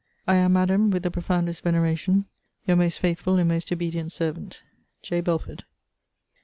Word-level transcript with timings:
I 0.25 0.33
am, 0.33 0.53
Madam, 0.53 0.89
with 0.89 1.03
the 1.03 1.11
profoundest 1.11 1.61
veneration, 1.61 2.25
Your 2.65 2.75
most 2.75 2.97
faithful 2.97 3.37
and 3.37 3.47
most 3.47 3.71
obedient 3.71 4.11
servant, 4.11 4.63
J. 5.03 5.21
BELFORD. 5.21 5.63